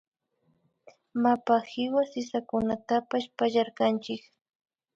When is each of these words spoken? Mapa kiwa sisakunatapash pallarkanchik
Mapa 1.21 1.55
kiwa 1.69 2.01
sisakunatapash 2.11 3.27
pallarkanchik 3.37 4.21